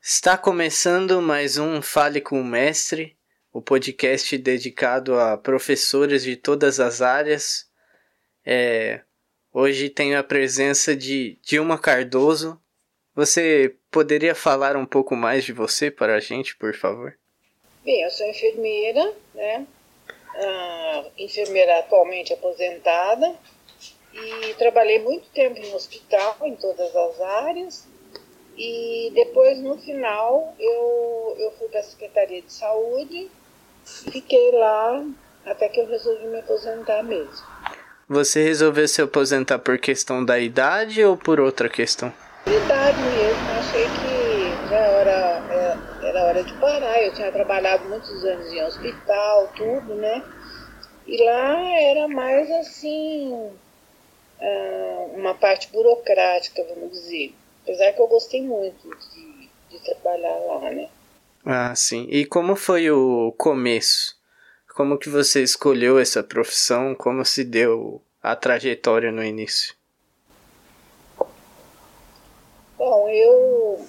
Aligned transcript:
Está 0.00 0.38
começando 0.38 1.20
mais 1.20 1.58
um 1.58 1.82
Fale 1.82 2.20
com 2.20 2.40
o 2.40 2.44
Mestre, 2.44 3.16
o 3.52 3.60
podcast 3.60 4.38
dedicado 4.38 5.18
a 5.18 5.36
professores 5.36 6.22
de 6.22 6.36
todas 6.36 6.78
as 6.78 7.02
áreas. 7.02 7.68
É, 8.46 9.00
hoje 9.52 9.90
tenho 9.90 10.16
a 10.16 10.22
presença 10.22 10.94
de 10.94 11.38
Dilma 11.42 11.76
Cardoso. 11.76 12.56
Você 13.16 13.74
poderia 13.90 14.34
falar 14.34 14.76
um 14.76 14.86
pouco 14.86 15.16
mais 15.16 15.42
de 15.42 15.52
você 15.52 15.90
para 15.90 16.14
a 16.14 16.20
gente, 16.20 16.56
por 16.56 16.72
favor? 16.72 17.18
Bem, 17.84 18.02
eu 18.02 18.10
sou 18.10 18.26
enfermeira, 18.28 19.12
né? 19.34 19.66
Ah, 20.34 21.04
enfermeira 21.18 21.78
atualmente 21.80 22.32
aposentada 22.32 23.34
e 24.12 24.54
trabalhei 24.54 24.98
muito 24.98 25.28
tempo 25.30 25.58
em 25.58 25.74
hospital, 25.74 26.36
em 26.42 26.56
todas 26.56 26.94
as 26.94 27.20
áreas. 27.20 27.88
E 28.56 29.10
depois, 29.14 29.58
no 29.60 29.78
final, 29.78 30.54
eu, 30.58 31.36
eu 31.38 31.50
fui 31.52 31.68
para 31.68 31.80
a 31.80 31.84
Secretaria 31.84 32.42
de 32.42 32.52
Saúde 32.52 33.30
e 34.06 34.10
fiquei 34.10 34.52
lá 34.52 35.04
até 35.46 35.68
que 35.68 35.80
eu 35.80 35.86
resolvi 35.86 36.26
me 36.26 36.38
aposentar 36.38 37.02
mesmo. 37.02 37.46
Você 38.08 38.42
resolveu 38.42 38.86
se 38.86 39.00
aposentar 39.00 39.58
por 39.58 39.78
questão 39.78 40.24
da 40.24 40.38
idade 40.38 41.02
ou 41.02 41.16
por 41.16 41.40
outra 41.40 41.68
questão? 41.68 42.12
Idade 42.46 43.02
mesmo, 43.02 43.50
achei 43.52 43.88
que 43.88 44.68
já 44.68 44.76
era, 44.76 45.42
era, 45.50 45.78
era 46.02 46.24
hora 46.42 46.44
de 46.44 46.54
parar. 46.54 47.02
Eu 47.02 47.14
tinha 47.14 47.32
trabalhado 47.32 47.88
muitos 47.88 48.24
anos 48.24 48.52
em 48.52 48.62
hospital, 48.62 49.52
tudo, 49.56 49.94
né? 49.94 50.22
E 51.06 51.24
lá 51.24 51.80
era 51.80 52.08
mais 52.08 52.50
assim, 52.50 53.50
ah, 54.40 55.06
uma 55.14 55.34
parte 55.34 55.70
burocrática, 55.72 56.64
vamos 56.74 56.90
dizer. 56.90 57.34
Apesar 57.62 57.92
que 57.92 58.00
eu 58.00 58.08
gostei 58.08 58.42
muito 58.42 58.88
de, 58.88 59.48
de 59.70 59.84
trabalhar 59.84 60.36
lá, 60.38 60.70
né? 60.70 60.88
Ah, 61.44 61.74
sim. 61.74 62.06
E 62.10 62.24
como 62.24 62.54
foi 62.56 62.90
o 62.90 63.32
começo? 63.36 64.16
Como 64.74 64.98
que 64.98 65.08
você 65.08 65.42
escolheu 65.42 65.98
essa 65.98 66.22
profissão? 66.22 66.94
Como 66.94 67.24
se 67.24 67.44
deu 67.44 68.00
a 68.22 68.34
trajetória 68.34 69.12
no 69.12 69.22
início? 69.22 69.74
Bom, 72.78 73.08
eu 73.08 73.86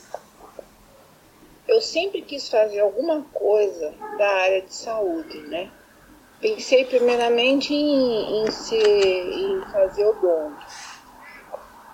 eu 1.74 1.82
sempre 1.82 2.22
quis 2.22 2.50
fazer 2.50 2.80
alguma 2.80 3.24
coisa 3.34 3.94
da 4.18 4.28
área 4.28 4.62
de 4.62 4.74
saúde, 4.74 5.38
né? 5.48 5.72
Pensei 6.40 6.86
primeiramente 6.86 7.74
em, 7.74 8.44
em 8.44 8.52
ser, 8.52 9.34
em 9.34 9.62
fazer 9.72 10.06
odonto. 10.06 10.66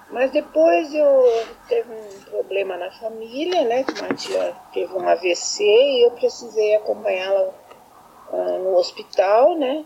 Mas 0.09 0.31
depois 0.31 0.93
eu 0.93 1.45
teve 1.67 1.93
um 1.93 2.21
problema 2.31 2.75
na 2.77 2.91
família, 2.91 3.63
né? 3.63 3.83
Que 3.83 4.01
uma 4.01 4.13
tia 4.13 4.55
teve 4.73 4.91
um 4.93 5.07
AVC 5.07 5.63
e 5.63 6.05
eu 6.05 6.11
precisei 6.11 6.75
acompanhá-la 6.75 7.53
uh, 8.31 8.59
no 8.63 8.75
hospital, 8.75 9.55
né? 9.55 9.85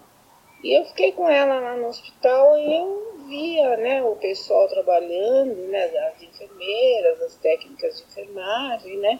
E 0.64 0.80
eu 0.80 0.86
fiquei 0.86 1.12
com 1.12 1.28
ela 1.28 1.60
lá 1.60 1.76
no 1.76 1.88
hospital 1.88 2.58
e 2.58 2.74
eu 2.74 3.04
via, 3.28 3.78
né, 3.78 4.04
o 4.04 4.16
pessoal 4.16 4.68
trabalhando, 4.68 5.56
né, 5.68 5.86
as 6.08 6.22
enfermeiras, 6.22 7.22
as 7.22 7.36
técnicas 7.36 7.98
de 7.98 8.04
enfermagem, 8.04 8.98
né? 8.98 9.20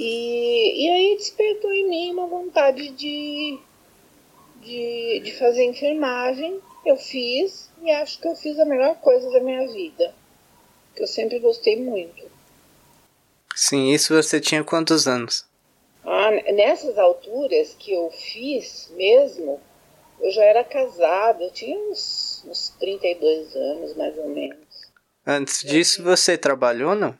E, 0.00 0.84
e 0.84 0.90
aí 0.90 1.16
despertou 1.16 1.72
em 1.72 1.88
mim 1.88 2.12
uma 2.12 2.28
vontade 2.28 2.88
de, 2.90 3.58
de, 4.60 5.20
de 5.24 5.32
fazer 5.36 5.64
enfermagem. 5.64 6.60
Eu 6.86 6.96
fiz, 6.96 7.68
e 7.82 7.90
acho 7.90 8.20
que 8.20 8.28
eu 8.28 8.36
fiz 8.36 8.56
a 8.60 8.64
melhor 8.64 8.94
coisa 9.00 9.28
da 9.32 9.40
minha 9.40 9.66
vida, 9.66 10.14
que 10.94 11.02
eu 11.02 11.06
sempre 11.08 11.40
gostei 11.40 11.76
muito. 11.82 12.30
Sim, 13.56 13.90
isso 13.90 14.14
você 14.14 14.40
tinha 14.40 14.62
quantos 14.62 15.08
anos? 15.08 15.44
Ah, 16.04 16.30
nessas 16.52 16.96
alturas 16.96 17.74
que 17.76 17.92
eu 17.92 18.08
fiz 18.12 18.92
mesmo, 18.94 19.60
eu 20.20 20.30
já 20.30 20.44
era 20.44 20.62
casada, 20.62 21.42
eu 21.42 21.50
tinha 21.50 21.76
uns, 21.76 22.44
uns 22.46 22.68
32 22.78 23.56
anos, 23.56 23.96
mais 23.96 24.16
ou 24.16 24.28
menos. 24.28 24.58
Antes 25.26 25.60
disso, 25.64 26.04
você 26.04 26.38
trabalhou, 26.38 26.94
não? 26.94 27.18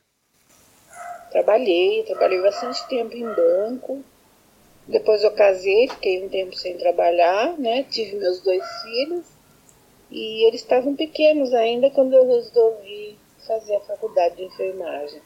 Trabalhei, 1.31 2.03
trabalhei 2.05 2.41
bastante 2.41 2.87
tempo 2.89 3.15
em 3.15 3.25
banco. 3.25 4.03
Depois 4.87 5.23
eu 5.23 5.31
casei, 5.33 5.89
fiquei 5.89 6.25
um 6.25 6.29
tempo 6.29 6.57
sem 6.57 6.77
trabalhar, 6.79 7.59
né? 7.59 7.85
Tive 7.85 8.17
meus 8.17 8.41
dois 8.41 8.65
filhos. 8.83 9.27
E 10.11 10.47
eles 10.47 10.63
estavam 10.63 10.97
pequenos 10.97 11.53
ainda 11.53 11.91
quando 11.91 12.15
eu 12.15 12.27
resolvi 12.27 13.19
fazer 13.47 13.77
a 13.77 13.81
faculdade 13.81 14.37
de 14.37 14.45
enfermagem. 14.45 15.21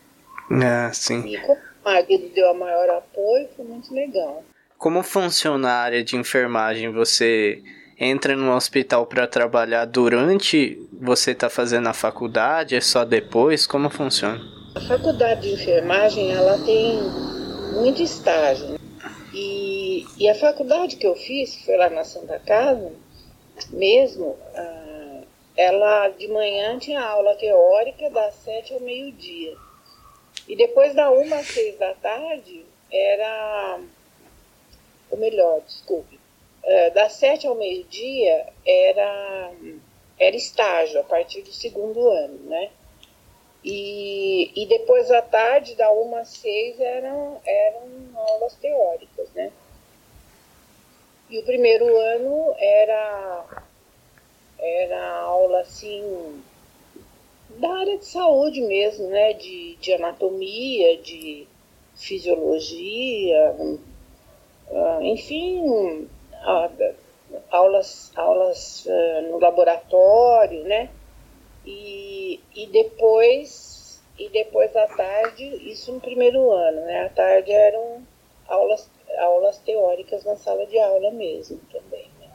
Ah, 0.51 0.91
sim. 0.93 1.25
E 1.27 1.39
como 1.39 1.55
o 1.55 1.85
marido 1.85 2.29
deu 2.35 2.51
a 2.51 2.55
maior 2.55 2.91
apoio, 2.91 3.49
foi 3.57 3.65
muito 3.65 3.95
legal. 3.95 4.43
Como 4.77 5.03
funciona 5.05 5.71
a 5.71 5.83
área 5.83 6.03
de 6.03 6.17
enfermagem? 6.17 6.91
Você 6.91 7.63
entra 7.97 8.35
no 8.35 8.53
hospital 8.53 9.07
para 9.07 9.29
trabalhar 9.29 9.85
durante 9.85 10.85
você 10.93 11.31
está 11.31 11.49
fazendo 11.49 11.89
a 11.89 11.93
faculdade? 11.93 12.75
É 12.75 12.81
só 12.81 13.05
depois? 13.05 13.65
Como 13.65 13.89
funciona? 13.89 14.41
A 14.75 14.81
faculdade 14.81 15.43
de 15.43 15.53
enfermagem 15.53 16.33
ela 16.33 16.59
tem 16.65 16.99
muito 17.75 18.03
estágio. 18.03 18.81
E, 19.35 20.07
e 20.19 20.29
a 20.31 20.35
faculdade 20.35 20.97
que 20.97 21.07
eu 21.07 21.15
fiz, 21.15 21.57
que 21.57 21.67
foi 21.67 21.77
lá 21.77 21.91
na 21.91 22.05
Santa 22.05 22.39
Casa, 22.39 22.91
mesmo, 23.71 24.35
ah, 24.55 25.21
ela 25.57 26.09
de 26.09 26.27
manhã 26.29 26.79
tinha 26.79 27.03
aula 27.03 27.35
teórica 27.35 28.09
das 28.09 28.35
sete 28.37 28.73
ao 28.73 28.81
meio-dia. 28.81 29.55
E 30.49 30.57
depois 30.57 30.95
da 30.95 31.11
uma 31.11 31.37
às 31.37 31.49
seis 31.49 31.79
da 31.79 31.93
tarde 31.95 32.65
era. 32.91 33.79
Ou 35.11 35.19
melhor, 35.19 35.61
desculpe. 35.67 36.19
Ah, 36.65 36.89
das 36.95 37.13
sete 37.13 37.47
ao 37.47 37.55
meio-dia 37.55 38.47
era, 38.67 39.53
era 40.19 40.35
estágio, 40.35 40.99
a 40.99 41.05
partir 41.05 41.43
do 41.43 41.53
segundo 41.53 42.09
ano, 42.09 42.39
né? 42.45 42.71
E, 43.65 44.51
e 44.61 44.67
depois 44.67 45.11
à 45.11 45.23
tarde, 45.23 45.77
da 45.77 45.91
uma 45.93 46.21
às 46.21 46.29
seis, 46.29 46.81
eram, 46.81 47.41
eram 47.45 47.83
aulas 48.17 48.55
teóricas, 48.57 49.29
né? 49.35 49.53
E 51.31 51.39
o 51.39 51.45
primeiro 51.45 51.87
ano 51.97 52.55
era, 52.59 53.45
era 54.59 55.21
aula 55.21 55.61
assim 55.61 56.43
da 57.59 57.69
área 57.69 57.99
de 57.99 58.07
saúde 58.07 58.61
mesmo, 58.63 59.09
né? 59.09 59.33
De, 59.35 59.77
de 59.77 59.93
anatomia, 59.93 60.97
de 60.99 61.47
fisiologia, 61.95 63.55
uh, 64.71 65.03
enfim, 65.03 66.09
uh, 66.45 66.95
aulas, 67.51 68.13
aulas 68.17 68.87
uh, 68.87 69.31
no 69.31 69.39
laboratório, 69.39 70.65
né? 70.65 70.91
E, 71.65 72.41
e 72.55 72.67
depois 72.67 74.03
e 74.19 74.29
depois 74.29 74.75
à 74.77 74.87
tarde, 74.87 75.45
isso 75.71 75.93
no 75.93 76.01
primeiro 76.01 76.51
ano, 76.51 76.83
né? 76.83 77.07
À 77.07 77.09
tarde 77.09 77.51
eram 77.51 78.03
aulas 78.47 78.91
aulas 79.19 79.59
teóricas 79.59 80.25
na 80.25 80.37
sala 80.37 80.67
de 80.67 80.79
aula 80.79 81.11
mesmo 81.11 81.61
também. 81.71 82.09
Né? 82.21 82.29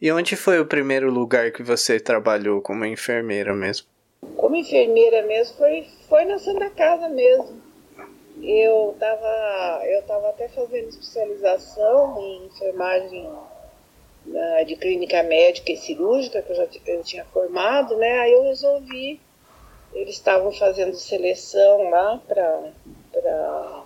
E 0.00 0.12
onde 0.12 0.36
foi 0.36 0.60
o 0.60 0.66
primeiro 0.66 1.10
lugar 1.10 1.50
que 1.50 1.62
você 1.62 1.98
trabalhou 1.98 2.60
como 2.60 2.84
enfermeira 2.84 3.54
mesmo? 3.54 3.88
Como 4.36 4.56
enfermeira 4.56 5.22
mesmo 5.22 5.56
foi, 5.56 5.86
foi 6.08 6.24
na 6.24 6.38
Santa 6.38 6.70
Casa 6.70 7.08
mesmo. 7.08 7.60
Eu 8.42 8.92
estava 8.92 9.80
eu 9.84 10.02
tava 10.02 10.28
até 10.28 10.48
fazendo 10.48 10.88
especialização 10.88 12.20
em 12.20 12.46
enfermagem 12.46 13.28
na, 14.26 14.62
de 14.62 14.76
clínica 14.76 15.22
médica 15.22 15.72
e 15.72 15.76
cirúrgica, 15.76 16.42
que 16.42 16.52
eu 16.52 16.56
já 16.56 16.66
eu 16.86 17.02
tinha 17.02 17.24
formado, 17.26 17.96
né? 17.96 18.20
Aí 18.20 18.32
eu 18.32 18.42
resolvi, 18.44 19.20
eles 19.92 20.16
estavam 20.16 20.52
fazendo 20.52 20.94
seleção 20.94 21.90
lá 21.90 22.20
para 22.26 23.84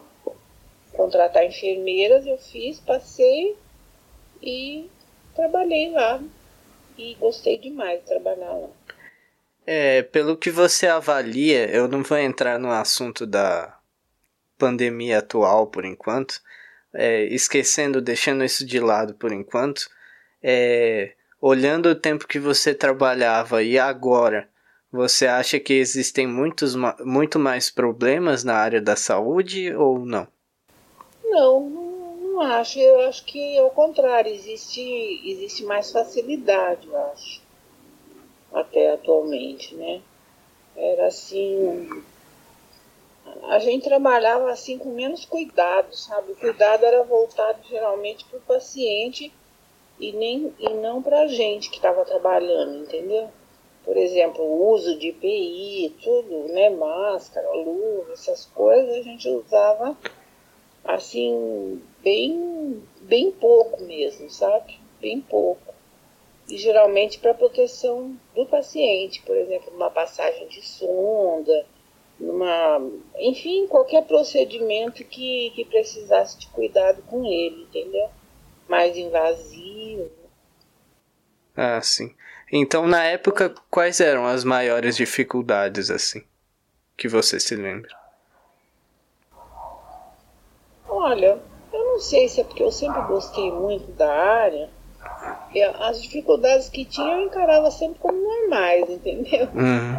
contratar 0.92 1.44
enfermeiras, 1.44 2.26
eu 2.26 2.36
fiz, 2.38 2.80
passei 2.80 3.56
e 4.42 4.88
trabalhei 5.34 5.90
lá. 5.90 6.22
E 6.98 7.14
gostei 7.14 7.56
demais 7.56 8.00
de 8.00 8.06
trabalhar 8.06 8.52
lá. 8.52 8.68
É, 9.66 10.02
pelo 10.02 10.36
que 10.36 10.50
você 10.50 10.86
avalia, 10.86 11.70
eu 11.70 11.86
não 11.86 12.02
vou 12.02 12.18
entrar 12.18 12.58
no 12.58 12.70
assunto 12.70 13.26
da 13.26 13.78
pandemia 14.58 15.18
atual 15.18 15.66
por 15.68 15.84
enquanto, 15.84 16.40
é, 16.92 17.24
esquecendo, 17.24 18.00
deixando 18.02 18.44
isso 18.44 18.66
de 18.66 18.78
lado 18.80 19.14
por 19.14 19.32
enquanto, 19.32 19.88
é, 20.42 21.12
olhando 21.40 21.90
o 21.90 21.94
tempo 21.94 22.26
que 22.26 22.38
você 22.38 22.74
trabalhava 22.74 23.62
e 23.62 23.78
agora, 23.78 24.48
você 24.92 25.26
acha 25.26 25.58
que 25.60 25.74
existem 25.74 26.26
muitos, 26.26 26.74
muito 27.00 27.38
mais 27.38 27.70
problemas 27.70 28.42
na 28.42 28.54
área 28.54 28.80
da 28.80 28.96
saúde 28.96 29.74
ou 29.74 30.04
não? 30.04 30.26
Não, 31.24 31.60
não, 31.70 32.40
acho, 32.40 32.78
eu 32.78 33.00
acho 33.08 33.24
que 33.24 33.58
ao 33.58 33.70
contrário, 33.70 34.32
existe, 34.32 34.80
existe 35.24 35.64
mais 35.64 35.92
facilidade, 35.92 36.88
eu 36.88 36.96
acho, 37.12 37.40
até 38.52 38.92
atualmente, 38.92 39.74
né? 39.74 40.00
Era 40.76 41.06
assim, 41.06 42.02
a 43.48 43.58
gente 43.58 43.84
trabalhava 43.84 44.50
assim 44.50 44.78
com 44.78 44.92
menos 44.92 45.24
cuidado, 45.24 45.94
sabe? 45.94 46.32
O 46.32 46.36
cuidado 46.36 46.84
era 46.84 47.02
voltado 47.04 47.58
geralmente 47.68 48.24
para 48.24 48.38
o 48.38 48.42
paciente 48.42 49.32
e, 50.00 50.12
nem, 50.12 50.52
e 50.58 50.68
não 50.70 51.02
para 51.02 51.22
a 51.22 51.26
gente 51.28 51.70
que 51.70 51.76
estava 51.76 52.04
trabalhando, 52.04 52.78
entendeu? 52.78 53.28
Por 53.84 53.96
exemplo, 53.96 54.42
o 54.44 54.72
uso 54.72 54.98
de 54.98 55.08
EPI, 55.08 55.94
tudo, 56.02 56.52
né? 56.52 56.70
Máscara, 56.70 57.50
luva, 57.52 58.12
essas 58.12 58.46
coisas 58.46 58.96
a 58.96 59.02
gente 59.02 59.28
usava 59.28 59.96
assim, 60.84 61.82
bem, 62.02 62.82
bem 63.02 63.30
pouco 63.30 63.82
mesmo, 63.82 64.30
sabe? 64.30 64.78
Bem 65.00 65.20
pouco. 65.20 65.74
E 66.48 66.56
geralmente 66.56 67.18
para 67.18 67.34
proteção 67.34 68.16
do 68.34 68.46
paciente, 68.46 69.22
por 69.22 69.36
exemplo, 69.36 69.72
uma 69.74 69.90
passagem 69.90 70.48
de 70.48 70.66
sonda, 70.66 71.66
numa, 72.18 72.80
enfim, 73.18 73.66
qualquer 73.66 74.04
procedimento 74.04 75.04
que, 75.04 75.50
que 75.54 75.64
precisasse 75.64 76.38
de 76.38 76.48
cuidado 76.48 77.02
com 77.02 77.24
ele, 77.24 77.62
entendeu? 77.62 78.10
Mais 78.70 78.96
invasivo. 78.96 80.08
Ah, 81.56 81.80
sim. 81.82 82.14
Então, 82.52 82.86
na 82.86 83.02
época, 83.02 83.52
quais 83.68 84.00
eram 84.00 84.24
as 84.26 84.44
maiores 84.44 84.96
dificuldades, 84.96 85.90
assim, 85.90 86.22
que 86.96 87.08
você 87.08 87.40
se 87.40 87.56
lembra? 87.56 87.90
Olha, 90.88 91.42
eu 91.72 91.84
não 91.84 91.98
sei 91.98 92.28
se 92.28 92.40
é 92.40 92.44
porque 92.44 92.62
eu 92.62 92.70
sempre 92.70 93.02
gostei 93.02 93.50
muito 93.50 93.90
da 93.92 94.12
área. 94.12 94.70
As 95.80 96.00
dificuldades 96.00 96.68
que 96.68 96.84
tinha 96.84 97.16
eu 97.16 97.26
encarava 97.26 97.72
sempre 97.72 97.98
como 97.98 98.22
normais, 98.22 98.88
entendeu? 98.88 99.48
Uhum. 99.52 99.96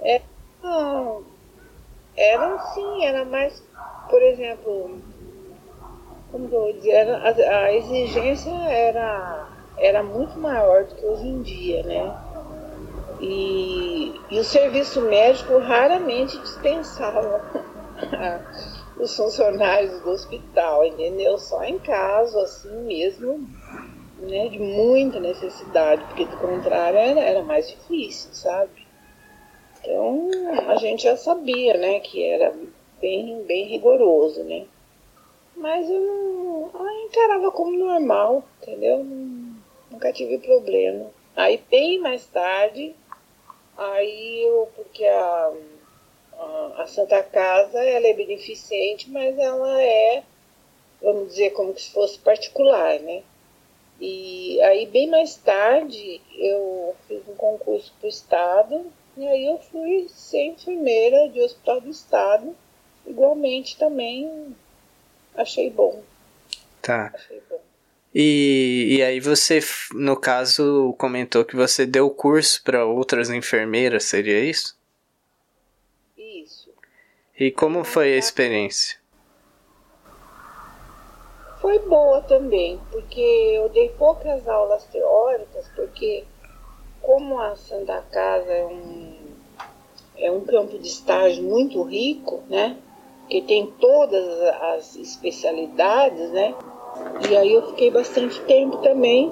É, 0.00 0.22
ah, 0.62 1.18
era 2.16 2.58
sim, 2.72 3.04
era 3.04 3.24
mais, 3.26 3.62
por 4.08 4.22
exemplo, 4.22 4.98
como 6.34 6.48
eu 6.52 6.76
era, 6.90 7.18
a, 7.18 7.58
a, 7.60 7.72
exigência 7.72 8.50
era, 8.50 9.48
era 9.78 10.02
muito 10.02 10.36
maior 10.36 10.82
do 10.82 10.96
que 10.96 11.06
hoje 11.06 11.28
em 11.28 11.42
dia, 11.42 11.84
né? 11.84 12.12
E, 13.20 14.20
e 14.32 14.40
o 14.40 14.42
serviço 14.42 15.00
médico 15.02 15.58
raramente 15.58 16.36
dispensava 16.40 17.40
os 18.98 19.16
funcionários 19.16 20.00
do 20.00 20.10
hospital, 20.10 20.84
entendeu? 20.84 21.38
Só 21.38 21.62
em 21.62 21.78
caso 21.78 22.36
assim 22.40 22.82
mesmo, 22.82 23.48
né, 24.18 24.48
de 24.48 24.58
muita 24.58 25.20
necessidade, 25.20 26.02
porque 26.06 26.24
do 26.24 26.36
contrário 26.36 26.98
era, 26.98 27.20
era 27.20 27.42
mais 27.44 27.70
difícil, 27.70 28.34
sabe? 28.34 28.84
Então 29.80 30.28
a 30.66 30.74
gente 30.78 31.04
já 31.04 31.16
sabia, 31.16 31.76
né, 31.76 32.00
que 32.00 32.24
era 32.24 32.52
bem, 33.00 33.40
bem 33.44 33.68
rigoroso, 33.68 34.42
né? 34.42 34.64
Mas 35.56 35.88
eu 35.88 36.00
não 36.00 36.70
eu 36.74 37.06
encarava 37.06 37.50
como 37.50 37.76
normal, 37.76 38.44
entendeu? 38.62 39.04
Nunca 39.90 40.12
tive 40.12 40.38
problema. 40.38 41.10
Aí 41.36 41.62
bem 41.70 41.98
mais 41.98 42.26
tarde, 42.26 42.94
aí 43.76 44.42
eu, 44.42 44.68
porque 44.74 45.04
a 45.04 45.52
a 46.76 46.86
Santa 46.86 47.22
Casa 47.22 47.78
ela 47.78 48.06
é 48.06 48.12
beneficente, 48.12 49.10
mas 49.10 49.38
ela 49.38 49.82
é, 49.82 50.22
vamos 51.00 51.28
dizer, 51.28 51.50
como 51.50 51.76
se 51.78 51.90
fosse 51.90 52.18
particular, 52.18 52.98
né? 53.00 53.22
E 54.00 54.60
aí, 54.62 54.86
bem 54.86 55.08
mais 55.08 55.36
tarde, 55.36 56.20
eu 56.36 56.94
fiz 57.06 57.26
um 57.28 57.34
concurso 57.34 57.92
para 57.98 58.06
o 58.06 58.10
Estado, 58.10 58.92
e 59.16 59.26
aí 59.26 59.46
eu 59.46 59.58
fui 59.58 60.08
ser 60.08 60.46
enfermeira 60.46 61.28
de 61.28 61.40
Hospital 61.40 61.80
do 61.80 61.90
Estado. 61.90 62.54
Igualmente 63.06 63.76
também 63.78 64.56
achei 65.36 65.70
bom. 65.70 66.02
Tá. 66.80 67.12
Achei 67.14 67.42
bom. 67.48 67.60
E, 68.14 68.96
e 68.96 69.02
aí 69.02 69.18
você, 69.18 69.60
no 69.92 70.16
caso, 70.16 70.94
comentou 70.98 71.44
que 71.44 71.56
você 71.56 71.84
deu 71.84 72.08
curso 72.10 72.62
para 72.62 72.84
outras 72.84 73.28
enfermeiras, 73.30 74.04
seria 74.04 74.38
isso? 74.38 74.76
E 77.38 77.50
como 77.50 77.82
foi 77.82 78.14
a 78.14 78.16
experiência? 78.16 78.96
Foi 81.60 81.80
boa 81.80 82.20
também, 82.22 82.80
porque 82.92 83.20
eu 83.20 83.68
dei 83.70 83.88
poucas 83.88 84.46
aulas 84.46 84.84
teóricas, 84.84 85.66
porque 85.74 86.24
como 87.02 87.40
a 87.40 87.56
Santa 87.56 88.00
Casa 88.02 88.52
é 88.52 88.64
um, 88.64 89.16
é 90.16 90.30
um 90.30 90.44
campo 90.44 90.78
de 90.78 90.86
estágio 90.86 91.42
muito 91.42 91.82
rico, 91.82 92.44
né? 92.48 92.76
Que 93.34 93.42
tem 93.42 93.66
todas 93.66 94.24
as 94.62 94.94
especialidades, 94.94 96.30
né? 96.30 96.54
E 97.28 97.36
aí 97.36 97.52
eu 97.52 97.68
fiquei 97.70 97.90
bastante 97.90 98.40
tempo 98.42 98.76
também, 98.76 99.28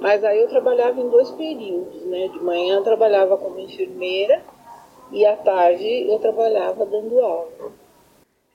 mas 0.00 0.24
aí 0.24 0.40
eu 0.40 0.48
trabalhava 0.48 1.00
em 1.00 1.08
dois 1.08 1.30
períodos, 1.30 2.04
né? 2.06 2.26
De 2.26 2.40
manhã 2.40 2.74
eu 2.74 2.82
trabalhava 2.82 3.36
como 3.36 3.60
enfermeira 3.60 4.42
e 5.12 5.24
à 5.24 5.36
tarde 5.36 6.10
eu 6.10 6.18
trabalhava 6.18 6.84
dando 6.86 7.20
aula. 7.20 7.72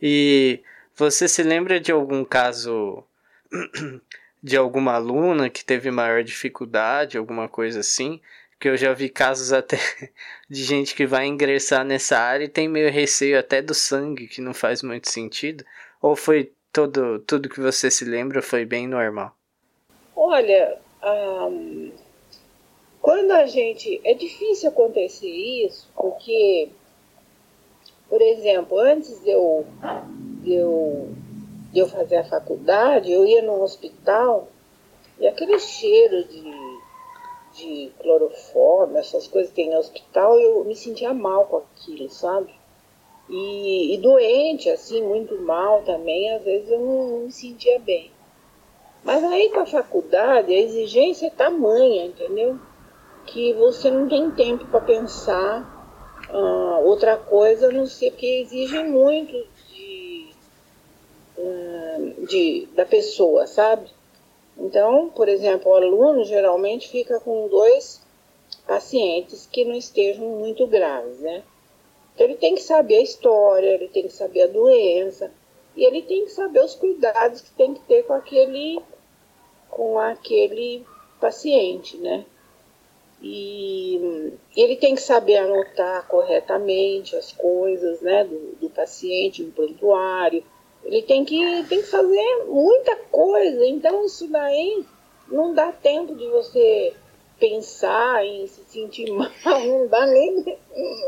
E 0.02 0.60
você 0.94 1.26
se 1.26 1.42
lembra 1.42 1.80
de 1.80 1.94
algum 1.94 2.26
caso 2.26 3.02
de 4.44 4.58
alguma 4.58 4.96
aluna 4.96 5.50
que 5.50 5.64
teve 5.64 5.90
maior 5.90 6.22
dificuldade, 6.22 7.18
alguma 7.18 7.48
coisa 7.48 7.80
assim? 7.80 8.20
Que 8.60 8.68
eu 8.68 8.76
já 8.76 8.92
vi 8.92 9.08
casos 9.08 9.54
até 9.54 9.78
de 10.52 10.66
gente 10.66 10.94
que 10.94 11.06
vai 11.08 11.28
ingressar 11.28 11.86
nessa 11.86 12.18
área 12.18 12.44
e 12.44 12.50
tem 12.50 12.68
meio 12.68 12.92
receio 12.92 13.40
até 13.40 13.62
do 13.62 13.74
sangue, 13.74 14.28
que 14.28 14.42
não 14.42 14.54
faz 14.54 14.84
muito 14.84 15.10
sentido. 15.10 15.64
Ou 16.02 16.14
foi 16.14 16.52
todo, 16.74 17.20
tudo 17.20 17.48
que 17.48 17.62
você 17.62 17.90
se 17.90 18.04
lembra 18.04 18.42
foi 18.42 18.66
bem 18.66 18.86
normal? 18.86 19.34
Olha, 20.14 20.78
quando 23.02 23.32
a 23.32 23.48
gente. 23.48 24.02
É 24.04 24.14
difícil 24.14 24.68
acontecer 24.68 25.30
isso, 25.30 25.90
porque, 25.96 26.68
por 28.10 28.22
exemplo, 28.22 28.78
antes 28.78 29.24
de 29.24 29.30
eu, 29.30 29.66
de 30.44 30.54
eu, 30.54 31.16
de 31.72 31.80
eu 31.80 31.88
fazer 31.88 32.18
a 32.18 32.26
faculdade, 32.26 33.10
eu 33.10 33.26
ia 33.26 33.42
num 33.42 33.62
hospital 33.62 34.50
e 35.18 35.26
aquele 35.26 35.58
cheiro 35.60 36.26
de, 36.26 36.42
de 37.62 37.92
cloroforme, 38.00 38.98
essas 38.98 39.28
coisas 39.28 39.52
que 39.52 39.56
tem 39.56 39.70
no 39.70 39.78
hospital, 39.78 40.40
eu 40.40 40.64
me 40.66 40.76
sentia 40.76 41.14
mal 41.14 41.46
com 41.46 41.58
aquilo, 41.58 42.10
sabe? 42.10 42.54
E, 43.30 43.94
e 43.94 43.98
doente, 43.98 44.70
assim, 44.70 45.02
muito 45.02 45.40
mal 45.42 45.84
também, 45.84 46.34
às 46.36 46.44
vezes 46.44 46.70
eu 46.70 46.80
não, 46.80 47.08
não 47.08 47.20
me 47.20 47.32
sentia 47.32 47.80
bem. 47.80 48.12
Mas 49.04 49.24
aí 49.24 49.50
com 49.50 49.62
a 49.62 49.66
faculdade, 49.66 50.54
a 50.54 50.60
exigência 50.60 51.28
é 51.28 51.30
tamanha, 51.30 52.06
entendeu? 52.06 52.60
que 53.26 53.54
você 53.54 53.90
não 53.90 54.08
tem 54.08 54.32
tempo 54.32 54.66
para 54.68 54.82
pensar 54.82 56.28
uh, 56.30 56.86
outra 56.86 57.18
coisa, 57.18 57.72
não 57.72 57.86
ser 57.86 58.12
porque 58.12 58.26
exige 58.26 58.84
muito 58.84 59.32
de, 59.70 60.30
uh, 61.38 62.26
de, 62.26 62.68
da 62.76 62.86
pessoa, 62.86 63.48
sabe? 63.48 63.90
Então, 64.62 65.10
por 65.10 65.28
exemplo, 65.28 65.72
o 65.72 65.76
aluno 65.76 66.24
geralmente 66.24 66.88
fica 66.88 67.20
com 67.20 67.48
dois 67.48 68.00
pacientes 68.68 69.48
que 69.52 69.66
não 69.66 69.74
estejam 69.74 70.28
muito 70.28 70.68
graves, 70.68 71.20
né? 71.20 71.44
Então 72.14 72.28
ele 72.28 72.36
tem 72.36 72.54
que 72.54 72.62
saber 72.62 72.98
a 72.98 73.02
história, 73.02 73.68
ele 73.74 73.88
tem 73.88 74.04
que 74.04 74.14
saber 74.14 74.44
a 74.44 74.48
doença 74.48 75.32
e 75.76 75.84
ele 75.84 76.04
tem 76.04 76.26
que 76.26 76.32
saber 76.32 76.64
os 76.64 76.76
cuidados 76.76 77.42
que 77.42 77.52
tem 77.52 77.74
que 77.74 77.80
ter 77.82 78.04
com 78.04 78.14
aquele 78.14 78.80
com 79.68 79.98
aquele 79.98 80.86
paciente, 81.20 81.98
né? 81.98 82.26
E 83.22 84.34
ele 84.56 84.76
tem 84.76 84.94
que 84.96 85.02
saber 85.02 85.38
anotar 85.38 86.08
corretamente 86.08 87.16
as 87.16 87.32
coisas 87.32 88.02
né, 88.02 88.24
do, 88.24 88.56
do 88.60 88.70
paciente 88.70 89.44
no 89.44 89.52
prontuário. 89.52 90.44
Ele 90.84 91.02
tem 91.04 91.24
que, 91.24 91.64
tem 91.70 91.82
que 91.82 91.88
fazer 91.88 92.46
muita 92.48 92.96
coisa. 93.12 93.66
Então, 93.66 94.06
isso 94.06 94.28
daí 94.28 94.86
não 95.28 95.54
dá 95.54 95.72
tempo 95.72 96.16
de 96.16 96.28
você 96.28 96.94
pensar 97.40 98.24
em 98.26 98.46
se 98.48 98.64
sentir 98.66 99.10
mal, 99.12 99.30
não 99.66 99.88
dá 99.88 100.06
nem, 100.06 100.60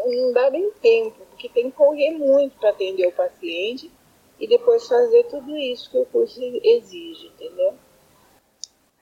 não 0.07 0.33
dá 0.33 0.49
nem 0.49 0.71
tempo, 0.81 1.25
porque 1.29 1.47
tem 1.47 1.69
que 1.69 1.77
correr 1.77 2.11
muito 2.11 2.57
para 2.57 2.71
atender 2.71 3.07
o 3.07 3.11
paciente 3.11 3.91
e 4.39 4.47
depois 4.47 4.87
fazer 4.87 5.23
tudo 5.25 5.55
isso 5.55 5.91
que 5.91 5.97
o 5.97 6.05
curso 6.05 6.39
exige, 6.63 7.27
entendeu? 7.27 7.75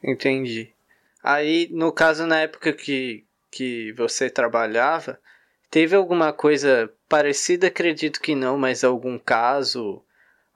Entendi. 0.04 0.74
Aí, 1.24 1.70
no 1.72 1.92
caso, 1.92 2.26
na 2.26 2.42
época 2.42 2.74
que, 2.74 3.24
que 3.50 3.94
você 3.94 4.30
trabalhava, 4.30 5.20
teve 5.70 5.96
alguma 5.96 6.34
coisa 6.34 6.92
parecida? 7.08 7.68
Acredito 7.68 8.20
que 8.20 8.36
não, 8.36 8.58
mas 8.58 8.84
algum 8.84 9.18
caso, 9.18 10.04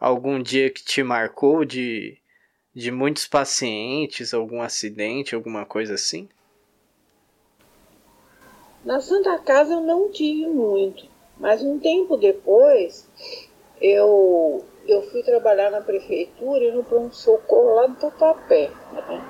algum 0.06 0.40
dia 0.40 0.70
que 0.70 0.86
te 0.86 1.02
marcou 1.02 1.66
de, 1.66 2.16
de 2.76 2.92
muitos 2.92 3.26
pacientes, 3.26 4.36
algum 4.36 4.62
acidente, 4.62 5.34
alguma 5.34 5.66
coisa 5.66 5.96
assim? 5.96 6.30
Na 8.84 9.02
Santa 9.02 9.40
Casa 9.40 9.74
eu 9.74 9.82
não 9.82 10.12
tive 10.12 10.46
muito, 10.46 11.08
mas 11.40 11.64
um 11.64 11.80
tempo 11.80 12.18
depois 12.18 13.10
eu, 13.82 14.64
eu 14.88 15.02
fui 15.10 15.24
trabalhar 15.24 15.72
na 15.72 15.82
prefeitura 15.82 16.64
e 16.64 16.72
no 16.72 16.84
pronto-socorro 16.84 17.74
lá 17.74 17.88
do 17.88 17.96
Tatuapé. 17.96 18.70
Né? 18.92 19.26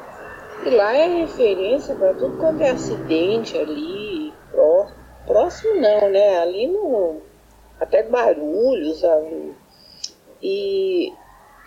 E 0.66 0.70
lá 0.72 0.94
é 0.94 1.22
referência 1.22 1.96
para 1.96 2.14
tudo 2.16 2.38
quanto 2.38 2.62
é 2.62 2.72
acidente 2.72 3.58
ali, 3.58 4.34
pró, 4.52 4.88
próximo 5.26 5.76
não, 5.76 6.10
né? 6.10 6.40
Ali 6.40 6.68
no. 6.68 7.22
Até 7.80 8.04
barulhos. 8.04 9.02
E, 10.48 11.12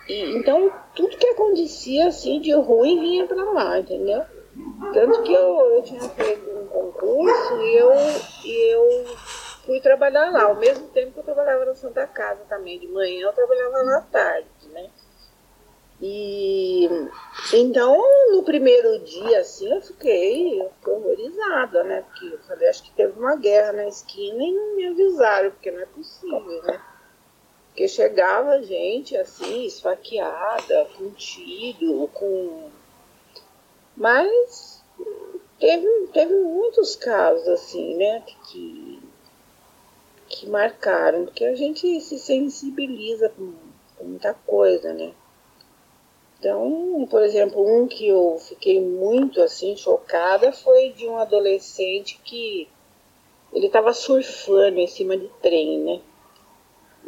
e 0.07 0.37
então 0.37 0.71
tudo 0.95 1.17
que 1.17 1.27
acontecia 1.27 2.07
assim 2.07 2.39
de 2.39 2.53
ruim 2.53 2.97
vinha 3.01 3.27
para 3.27 3.43
lá, 3.43 3.77
entendeu? 3.77 4.23
Tanto 4.93 5.21
que 5.23 5.33
eu, 5.33 5.59
eu 5.75 5.83
tinha 5.83 5.99
feito 5.99 6.49
um 6.49 6.65
concurso 6.67 7.61
e 7.61 7.75
eu, 7.75 7.91
e 8.45 8.73
eu 8.73 9.05
fui 9.65 9.81
trabalhar 9.81 10.31
lá, 10.31 10.43
ao 10.43 10.55
mesmo 10.55 10.87
tempo 10.87 11.11
que 11.11 11.19
eu 11.19 11.23
trabalhava 11.25 11.65
na 11.65 11.75
Santa 11.75 12.07
Casa 12.07 12.39
também. 12.47 12.79
De 12.79 12.87
manhã 12.87 13.27
eu 13.27 13.33
trabalhava 13.33 13.83
lá 13.83 13.97
à 13.97 14.01
tarde, 14.01 14.69
né? 14.71 14.89
E 16.01 16.87
então 17.53 18.01
no 18.31 18.43
primeiro 18.43 18.99
dia 18.99 19.41
assim 19.41 19.69
eu 19.69 19.81
fiquei, 19.81 20.61
eu 20.61 20.69
fiquei 20.69 20.93
horrorizada, 20.93 21.83
né? 21.83 22.01
Porque 22.03 22.33
eu 22.33 22.39
falei, 22.47 22.69
acho 22.69 22.83
que 22.83 22.91
teve 22.91 23.19
uma 23.19 23.35
guerra 23.35 23.73
na 23.73 23.87
esquina 23.89 24.41
e 24.41 24.53
não 24.53 24.75
me 24.77 24.87
avisaram, 24.87 25.51
porque 25.51 25.69
não 25.69 25.81
é 25.81 25.85
possível, 25.85 26.63
né? 26.63 26.81
Porque 27.79 27.87
chegava 27.87 28.61
gente 28.61 29.15
assim, 29.15 29.63
esfaqueada, 29.63 30.85
com 30.97 31.11
tiro, 31.11 32.09
com. 32.13 32.69
Mas 33.95 34.83
teve, 35.57 35.87
teve 36.11 36.35
muitos 36.41 36.97
casos 36.97 37.47
assim, 37.47 37.95
né? 37.95 38.21
Que, 38.49 38.99
que 40.27 40.49
marcaram, 40.49 41.23
porque 41.23 41.45
a 41.45 41.55
gente 41.55 42.01
se 42.01 42.19
sensibiliza 42.19 43.29
com, 43.29 43.53
com 43.97 44.03
muita 44.03 44.33
coisa, 44.33 44.91
né? 44.91 45.13
Então, 46.37 47.07
por 47.09 47.23
exemplo, 47.23 47.65
um 47.65 47.87
que 47.87 48.09
eu 48.09 48.37
fiquei 48.41 48.81
muito 48.81 49.41
assim 49.41 49.77
chocada 49.77 50.51
foi 50.51 50.89
de 50.89 51.07
um 51.07 51.17
adolescente 51.17 52.19
que 52.25 52.67
ele 53.53 53.67
estava 53.67 53.93
surfando 53.93 54.79
em 54.79 54.87
cima 54.87 55.15
de 55.15 55.29
trem, 55.41 55.79
né? 55.79 56.01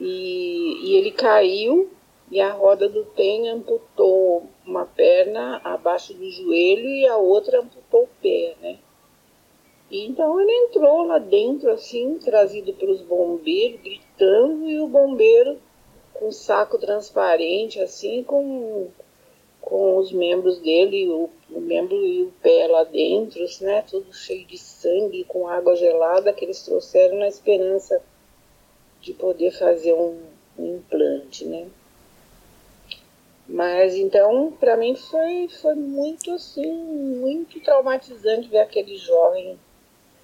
E, 0.03 0.79
e 0.83 0.95
ele 0.95 1.11
caiu 1.11 1.91
e 2.31 2.41
a 2.41 2.51
roda 2.51 2.89
do 2.89 3.05
trem 3.05 3.47
amputou 3.49 4.47
uma 4.65 4.83
perna 4.83 5.61
abaixo 5.63 6.11
do 6.15 6.27
joelho 6.31 6.89
e 6.89 7.05
a 7.05 7.17
outra 7.17 7.59
amputou 7.59 8.05
o 8.05 8.09
pé, 8.19 8.55
né? 8.59 8.79
Então 9.91 10.41
ele 10.41 10.51
entrou 10.51 11.03
lá 11.03 11.19
dentro, 11.19 11.69
assim, 11.69 12.17
trazido 12.17 12.73
pelos 12.73 13.01
bombeiros, 13.01 13.79
gritando, 13.81 14.67
e 14.67 14.79
o 14.79 14.87
bombeiro 14.87 15.59
com 16.13 16.29
um 16.29 16.31
saco 16.31 16.79
transparente, 16.79 17.79
assim, 17.79 18.23
com 18.23 18.87
com 19.59 19.97
os 19.97 20.11
membros 20.11 20.57
dele, 20.59 21.07
o, 21.07 21.29
o 21.51 21.61
membro 21.61 21.95
e 21.95 22.23
o 22.23 22.33
pé 22.41 22.65
lá 22.67 22.83
dentro, 22.83 23.45
né, 23.61 23.83
tudo 23.83 24.11
cheio 24.11 24.43
de 24.47 24.57
sangue, 24.57 25.23
com 25.25 25.47
água 25.47 25.75
gelada, 25.75 26.33
que 26.33 26.43
eles 26.43 26.63
trouxeram 26.63 27.19
na 27.19 27.27
esperança 27.27 28.01
de 29.01 29.13
poder 29.13 29.51
fazer 29.51 29.93
um, 29.93 30.21
um 30.57 30.77
implante, 30.77 31.45
né. 31.45 31.67
Mas 33.47 33.95
então, 33.95 34.51
para 34.59 34.77
mim 34.77 34.95
foi, 34.95 35.49
foi 35.61 35.75
muito 35.75 36.31
assim, 36.31 36.71
muito 36.71 37.59
traumatizante 37.59 38.47
ver 38.47 38.59
aquele 38.59 38.95
jovem, 38.95 39.59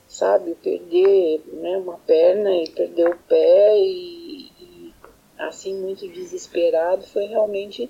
sabe, 0.08 0.56
perder 0.56 1.42
né, 1.48 1.78
uma 1.78 1.98
perna 1.98 2.56
e 2.56 2.70
perder 2.70 3.10
o 3.10 3.18
pé 3.28 3.78
e, 3.78 4.52
e 4.60 4.94
assim, 5.38 5.76
muito 5.76 6.08
desesperado, 6.08 7.06
foi 7.08 7.26
realmente 7.26 7.90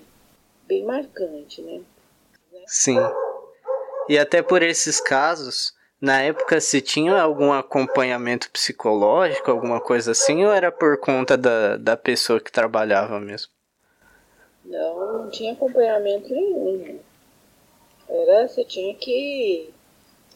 bem 0.66 0.84
marcante, 0.84 1.62
né? 1.62 1.80
Sim. 2.66 2.98
E 4.08 4.18
até 4.18 4.42
por 4.42 4.62
esses 4.62 5.00
casos, 5.00 5.72
na 6.00 6.20
época 6.22 6.60
se 6.60 6.80
tinha 6.80 7.20
algum 7.20 7.52
acompanhamento 7.52 8.50
psicológico, 8.50 9.50
alguma 9.50 9.80
coisa 9.80 10.12
assim, 10.12 10.44
ou 10.44 10.52
era 10.52 10.70
por 10.70 10.98
conta 10.98 11.36
da, 11.36 11.76
da 11.76 11.96
pessoa 11.96 12.40
que 12.40 12.52
trabalhava 12.52 13.18
mesmo? 13.18 13.50
Não, 14.64 15.22
não 15.22 15.30
tinha 15.30 15.52
acompanhamento 15.52 16.32
nenhum. 16.32 16.98
Era, 18.08 18.48
você 18.48 18.64
tinha 18.64 18.94
que, 18.94 19.70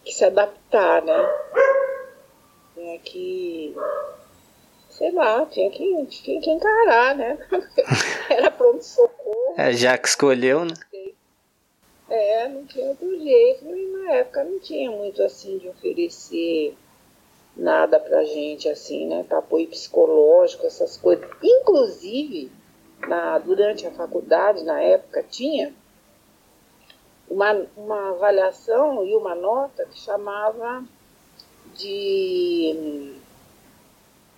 que 0.04 0.12
se 0.12 0.25
adaptar, 0.25 1.02
né? 1.02 1.31
Tinha 2.75 2.99
que 2.99 3.75
sei 4.92 5.11
lá, 5.11 5.45
tinha 5.47 5.71
que, 5.71 6.07
tinha 6.07 6.40
que 6.40 6.50
encarar, 6.50 7.16
né? 7.16 7.38
Era 8.31 8.50
pronto-socorro. 8.50 9.54
É, 9.57 9.73
já 9.73 9.97
que 9.97 10.07
escolheu, 10.07 10.64
né? 10.64 10.75
É, 10.92 11.02
não 12.49 12.64
tinha 12.66 12.88
outro 12.88 13.19
jeito. 13.19 13.64
E 13.64 13.87
na 13.92 14.12
época 14.12 14.45
não 14.45 14.59
tinha 14.59 14.90
muito 14.90 15.23
assim 15.23 15.59
de 15.59 15.69
oferecer 15.69 16.76
nada 17.57 18.00
pra 18.00 18.25
gente, 18.25 18.69
assim, 18.69 19.07
né? 19.07 19.25
Pra 19.28 19.38
apoio 19.38 19.69
psicológico, 19.69 20.66
essas 20.66 20.97
coisas. 20.97 21.28
Inclusive, 21.42 22.50
na, 23.07 23.38
durante 23.38 23.87
a 23.87 23.90
faculdade, 23.90 24.64
na 24.64 24.81
época, 24.81 25.23
tinha 25.23 25.75
uma, 27.28 27.66
uma 27.76 28.11
avaliação 28.11 29.07
e 29.07 29.14
uma 29.14 29.35
nota 29.35 29.87
que 29.87 29.99
chamava 29.99 30.85
de 31.75 33.16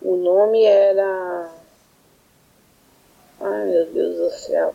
o 0.01 0.17
nome 0.17 0.63
era. 0.65 1.51
Ai 3.41 3.67
meu 3.67 3.87
Deus 3.87 4.17
do 4.17 4.31
céu. 4.31 4.75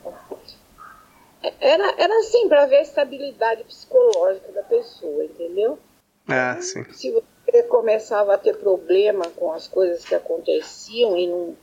Era, 1.60 1.96
era 1.98 2.20
assim, 2.20 2.50
para 2.50 2.66
ver 2.66 2.78
a 2.78 2.82
estabilidade 2.82 3.64
psicológica 3.64 4.52
da 4.52 4.64
pessoa, 4.64 5.24
entendeu? 5.24 5.80
Ah, 6.28 6.60
sim. 6.62 6.84
Se 6.92 7.12
você 7.12 7.64
começava 7.64 8.34
a 8.34 8.38
ter 8.38 8.58
problema 8.58 9.26
com 9.36 9.52
as 9.52 9.68
coisas 9.68 10.04
que 10.04 10.14
aconteciam 10.14 11.18
e 11.18 11.28
não, 11.28 11.58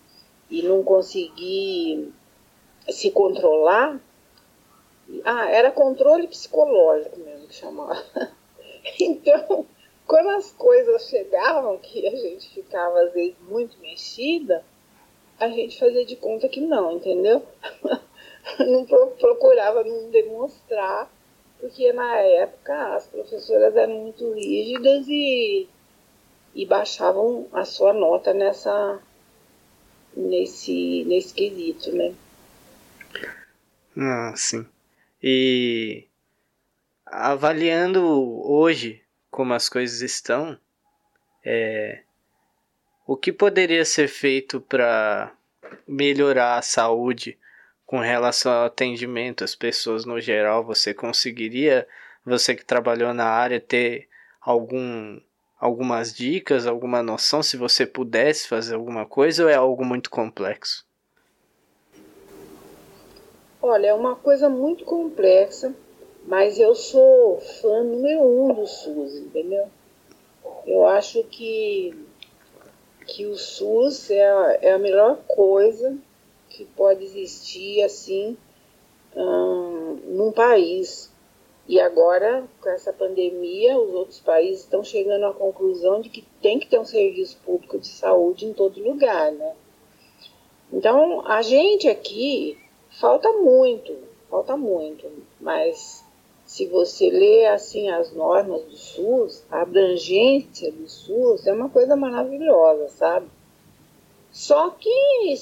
e 0.50 0.62
não 0.62 0.82
conseguir 0.82 2.12
se 2.88 3.10
controlar, 3.10 4.00
ah, 5.24 5.50
era 5.50 5.70
controle 5.70 6.26
psicológico 6.26 7.18
mesmo 7.20 7.48
que 7.48 7.54
chamava. 7.54 8.02
Então, 9.00 9.66
quando 10.06 10.28
as 10.28 10.52
coisas 10.52 11.08
chegavam, 11.08 11.76
que 11.78 12.06
a 12.06 12.14
gente 12.14 12.48
ficava 12.50 13.00
às 13.00 13.12
vezes 13.12 13.34
muito 13.48 13.76
mexida, 13.80 14.64
a 15.40 15.48
gente 15.48 15.76
fazia 15.76 16.04
de 16.04 16.14
conta 16.14 16.48
que 16.48 16.60
não, 16.60 16.92
entendeu? 16.92 17.42
não 18.58 18.84
procurava 18.86 19.82
não 19.84 20.10
demonstrar, 20.10 21.10
porque 21.60 21.92
na 21.92 22.16
época 22.18 22.96
as 22.96 23.06
professoras 23.06 23.74
eram 23.74 23.94
muito 23.94 24.32
rígidas 24.32 25.06
e, 25.08 25.68
e 26.54 26.66
baixavam 26.66 27.46
a 27.52 27.64
sua 27.64 27.92
nota 27.92 28.32
nessa 28.32 29.00
nesse, 30.16 31.04
nesse 31.04 31.34
quesito, 31.34 31.92
né? 31.92 32.14
Ah, 33.96 34.32
sim. 34.36 34.66
E 35.22 36.06
avaliando 37.04 38.02
hoje 38.48 39.02
como 39.30 39.52
as 39.52 39.68
coisas 39.68 40.00
estão, 40.00 40.58
é, 41.44 42.02
o 43.06 43.16
que 43.16 43.32
poderia 43.32 43.84
ser 43.84 44.08
feito 44.08 44.60
para 44.60 45.32
melhorar 45.86 46.58
a 46.58 46.62
saúde 46.62 47.38
com 47.86 47.98
relação 48.00 48.52
ao 48.52 48.66
atendimento 48.66 49.44
às 49.44 49.54
pessoas 49.54 50.04
no 50.04 50.20
geral? 50.20 50.64
Você 50.64 50.92
conseguiria, 50.92 51.86
você 52.24 52.54
que 52.54 52.64
trabalhou 52.64 53.14
na 53.14 53.26
área, 53.26 53.60
ter 53.60 54.08
algum 54.40 55.20
algumas 55.58 56.12
dicas, 56.14 56.66
alguma 56.66 57.02
noção 57.02 57.42
se 57.42 57.56
você 57.56 57.86
pudesse 57.86 58.46
fazer 58.46 58.74
alguma 58.74 59.06
coisa 59.06 59.44
ou 59.44 59.48
é 59.48 59.54
algo 59.54 59.84
muito 59.84 60.10
complexo? 60.10 60.84
Olha, 63.62 63.86
é 63.86 63.94
uma 63.94 64.14
coisa 64.14 64.50
muito 64.50 64.84
complexa 64.84 65.74
mas 66.26 66.58
eu 66.58 66.74
sou 66.74 67.38
fã 67.38 67.84
número 67.84 68.20
um 68.20 68.52
do 68.52 68.66
SUS, 68.66 69.14
entendeu? 69.14 69.68
Eu 70.66 70.84
acho 70.86 71.22
que, 71.24 71.96
que 73.06 73.26
o 73.26 73.36
SUS 73.36 74.10
é 74.10 74.58
é 74.62 74.72
a 74.72 74.78
melhor 74.78 75.18
coisa 75.28 75.96
que 76.56 76.64
pode 76.64 77.04
existir 77.04 77.82
assim 77.82 78.36
hum, 79.14 80.00
num 80.06 80.32
país. 80.32 81.12
E 81.68 81.80
agora, 81.80 82.44
com 82.60 82.68
essa 82.70 82.92
pandemia, 82.92 83.76
os 83.78 83.92
outros 83.92 84.20
países 84.20 84.60
estão 84.60 84.82
chegando 84.82 85.26
à 85.26 85.34
conclusão 85.34 86.00
de 86.00 86.08
que 86.08 86.22
tem 86.40 86.58
que 86.58 86.68
ter 86.68 86.78
um 86.78 86.84
serviço 86.84 87.36
público 87.44 87.78
de 87.78 87.88
saúde 87.88 88.46
em 88.46 88.52
todo 88.52 88.82
lugar, 88.82 89.32
né? 89.32 89.54
Então, 90.72 91.26
a 91.26 91.42
gente 91.42 91.88
aqui 91.88 92.56
falta 93.00 93.30
muito, 93.32 93.96
falta 94.30 94.56
muito 94.56 95.06
Mas 95.40 96.04
se 96.44 96.66
você 96.66 97.10
lê 97.10 97.46
assim 97.46 97.90
as 97.90 98.12
normas 98.12 98.62
do 98.62 98.76
SUS, 98.76 99.44
a 99.50 99.62
abrangência 99.62 100.70
do 100.70 100.88
SUS 100.88 101.46
é 101.46 101.52
uma 101.52 101.68
coisa 101.68 101.96
maravilhosa, 101.96 102.88
sabe? 102.88 103.26
Só 104.30 104.70
que 104.70 105.32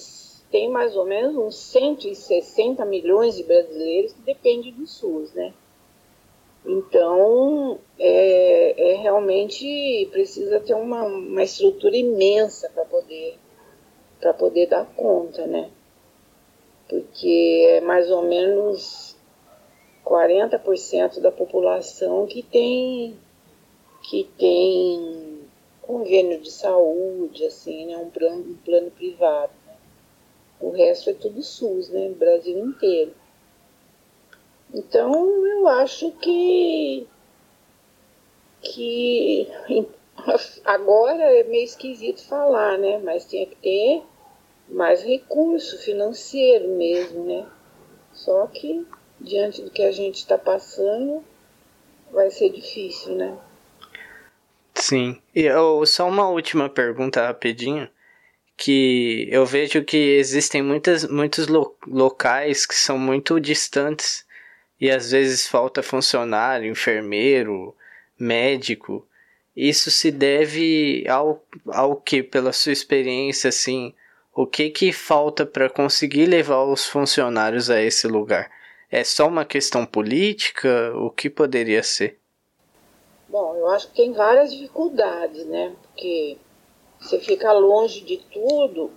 tem 0.54 0.70
mais 0.70 0.94
ou 0.94 1.04
menos 1.04 1.36
uns 1.36 1.56
160 1.56 2.84
milhões 2.84 3.34
de 3.34 3.42
brasileiros 3.42 4.12
que 4.12 4.20
dependem 4.20 4.72
do 4.72 4.86
SUS, 4.86 5.32
né? 5.32 5.52
Então, 6.64 7.80
é, 7.98 8.92
é 8.92 8.94
realmente 8.98 10.08
precisa 10.12 10.60
ter 10.60 10.74
uma, 10.74 11.02
uma 11.02 11.42
estrutura 11.42 11.96
imensa 11.96 12.70
para 12.72 12.84
poder, 12.84 13.36
poder 14.38 14.66
dar 14.68 14.86
conta, 14.94 15.44
né? 15.44 15.72
Porque 16.88 17.66
é 17.70 17.80
mais 17.80 18.08
ou 18.08 18.22
menos 18.22 19.16
40% 20.04 21.18
da 21.20 21.32
população 21.32 22.28
que 22.28 22.44
tem, 22.44 23.18
que 24.08 24.22
tem 24.38 25.40
convênio 25.82 26.40
de 26.40 26.52
saúde, 26.52 27.44
assim, 27.44 27.86
né? 27.86 27.96
um, 27.96 28.08
plano, 28.08 28.52
um 28.52 28.56
plano 28.64 28.92
privado. 28.92 29.63
O 30.64 30.70
resto 30.70 31.10
é 31.10 31.12
tudo 31.12 31.42
SUS, 31.42 31.90
né? 31.90 32.08
Brasil 32.18 32.58
inteiro. 32.58 33.12
Então, 34.72 35.46
eu 35.46 35.68
acho 35.68 36.10
que, 36.12 37.06
que 38.62 39.46
agora 40.64 41.22
é 41.22 41.44
meio 41.44 41.64
esquisito 41.64 42.26
falar, 42.26 42.78
né? 42.78 42.96
Mas 42.96 43.26
tinha 43.26 43.44
que 43.44 43.56
ter 43.56 44.02
mais 44.66 45.02
recurso 45.02 45.76
financeiro 45.82 46.70
mesmo, 46.70 47.26
né? 47.26 47.46
Só 48.14 48.46
que, 48.46 48.86
diante 49.20 49.60
do 49.60 49.70
que 49.70 49.82
a 49.82 49.92
gente 49.92 50.16
está 50.16 50.38
passando, 50.38 51.22
vai 52.10 52.30
ser 52.30 52.48
difícil, 52.48 53.16
né? 53.16 53.36
Sim. 54.74 55.20
E 55.34 55.46
só 55.86 56.08
uma 56.08 56.26
última 56.30 56.70
pergunta 56.70 57.26
rapidinho. 57.26 57.86
Que 58.56 59.28
eu 59.30 59.44
vejo 59.44 59.82
que 59.82 59.96
existem 59.96 60.62
muitas, 60.62 61.08
muitos 61.08 61.48
lo 61.48 61.76
locais 61.86 62.64
que 62.66 62.74
são 62.74 62.96
muito 62.96 63.40
distantes 63.40 64.24
e 64.80 64.90
às 64.90 65.10
vezes 65.10 65.46
falta 65.46 65.82
funcionário, 65.82 66.70
enfermeiro, 66.70 67.74
médico. 68.18 69.06
Isso 69.56 69.90
se 69.90 70.10
deve 70.10 71.04
ao, 71.08 71.44
ao 71.68 71.96
que, 71.96 72.22
pela 72.22 72.52
sua 72.52 72.72
experiência, 72.72 73.48
assim, 73.48 73.94
o 74.34 74.46
que 74.46 74.70
que 74.70 74.92
falta 74.92 75.46
para 75.46 75.70
conseguir 75.70 76.26
levar 76.26 76.64
os 76.64 76.86
funcionários 76.86 77.70
a 77.70 77.80
esse 77.80 78.08
lugar? 78.08 78.50
É 78.90 79.02
só 79.04 79.28
uma 79.28 79.44
questão 79.44 79.86
política? 79.86 80.92
O 80.96 81.10
que 81.10 81.30
poderia 81.30 81.82
ser? 81.82 82.18
Bom, 83.28 83.56
eu 83.56 83.68
acho 83.70 83.88
que 83.88 83.96
tem 83.96 84.12
várias 84.12 84.52
dificuldades, 84.52 85.46
né? 85.46 85.72
Porque 85.82 86.36
você 87.04 87.20
fica 87.20 87.52
longe 87.52 88.00
de 88.00 88.16
tudo, 88.32 88.90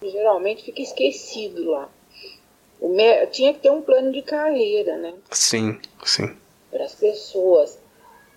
geralmente 0.00 0.62
fica 0.62 0.80
esquecido 0.80 1.72
lá. 1.72 1.90
Me... 2.80 3.26
Tinha 3.26 3.52
que 3.52 3.58
ter 3.58 3.70
um 3.70 3.82
plano 3.82 4.12
de 4.12 4.22
carreira, 4.22 4.96
né? 4.96 5.14
Sim, 5.32 5.80
sim. 6.04 6.36
Para 6.70 6.84
as 6.84 6.94
pessoas, 6.94 7.76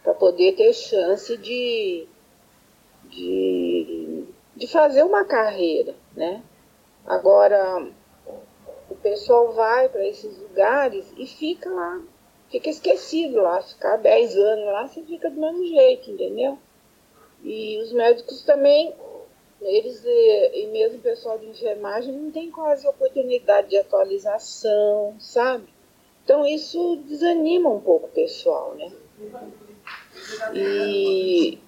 para 0.03 0.15
poder 0.15 0.53
ter 0.53 0.73
chance 0.73 1.37
de, 1.37 2.07
de, 3.05 4.25
de 4.55 4.67
fazer 4.67 5.03
uma 5.03 5.23
carreira, 5.23 5.95
né? 6.15 6.41
Agora, 7.05 7.87
o 8.89 8.95
pessoal 8.95 9.53
vai 9.53 9.87
para 9.87 10.07
esses 10.07 10.35
lugares 10.39 11.13
e 11.15 11.27
fica 11.27 11.69
lá, 11.69 12.01
fica 12.49 12.71
esquecido 12.71 13.39
lá, 13.39 13.61
ficar 13.61 13.97
10 13.97 14.35
anos 14.35 14.65
lá, 14.65 14.87
você 14.87 15.03
fica 15.03 15.29
do 15.29 15.39
mesmo 15.39 15.63
jeito, 15.67 16.09
entendeu? 16.09 16.57
E 17.43 17.77
os 17.79 17.91
médicos 17.91 18.43
também 18.43 18.96
eles 19.61 20.03
e 20.03 20.67
mesmo 20.71 20.97
o 20.97 21.01
pessoal 21.01 21.37
de 21.37 21.45
enfermagem 21.45 22.11
não 22.11 22.31
tem 22.31 22.50
quase 22.50 22.87
oportunidade 22.87 23.69
de 23.69 23.77
atualização, 23.77 25.15
sabe? 25.19 25.65
Então 26.24 26.45
isso 26.45 26.97
desanima 27.07 27.69
um 27.69 27.79
pouco 27.79 28.07
o 28.07 28.11
pessoal, 28.11 28.74
né? 28.75 28.91
E 30.53 31.59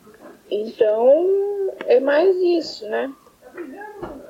então 0.49 1.71
é 1.85 1.99
mais 1.99 2.35
isso, 2.37 2.87
né? 2.87 3.13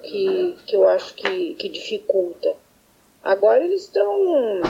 Que, 0.02 0.58
que 0.66 0.76
eu 0.76 0.88
acho 0.88 1.16
que, 1.16 1.56
que 1.56 1.70
dificulta. 1.70 2.56
Agora 3.24 3.64
eles 3.64 3.84
estão 3.84 4.62